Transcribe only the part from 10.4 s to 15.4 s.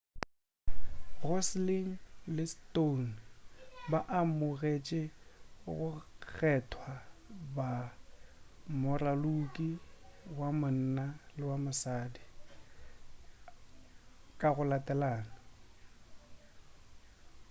monna le wa mosadi ka go latelana